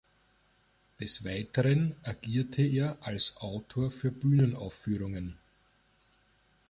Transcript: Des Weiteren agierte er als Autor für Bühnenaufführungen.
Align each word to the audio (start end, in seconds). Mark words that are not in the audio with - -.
Des 0.99 1.23
Weiteren 1.25 1.93
agierte 2.01 2.63
er 2.63 2.97
als 3.01 3.37
Autor 3.37 3.91
für 3.91 4.09
Bühnenaufführungen. 4.09 5.37